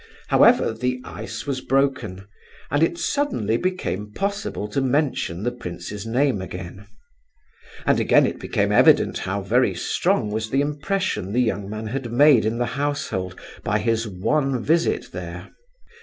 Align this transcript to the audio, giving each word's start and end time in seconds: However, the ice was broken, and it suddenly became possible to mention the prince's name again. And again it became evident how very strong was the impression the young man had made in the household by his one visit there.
However, 0.29 0.73
the 0.73 0.99
ice 1.03 1.45
was 1.45 1.61
broken, 1.61 2.25
and 2.71 2.81
it 2.81 2.97
suddenly 2.97 3.55
became 3.55 4.11
possible 4.11 4.67
to 4.69 4.81
mention 4.81 5.43
the 5.43 5.51
prince's 5.51 6.07
name 6.07 6.41
again. 6.41 6.87
And 7.85 7.99
again 7.99 8.25
it 8.25 8.39
became 8.39 8.71
evident 8.71 9.19
how 9.29 9.43
very 9.43 9.75
strong 9.75 10.31
was 10.31 10.49
the 10.49 10.61
impression 10.61 11.33
the 11.33 11.39
young 11.41 11.69
man 11.69 11.85
had 11.85 12.11
made 12.11 12.45
in 12.45 12.57
the 12.57 12.65
household 12.81 13.39
by 13.63 13.77
his 13.77 14.07
one 14.07 14.63
visit 14.63 15.11
there. 15.13 15.51